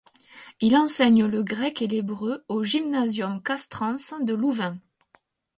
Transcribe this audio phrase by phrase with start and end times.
[0.61, 4.79] Il enseigne le grec et l'hébreu au Gymnasium castrense de Louvain.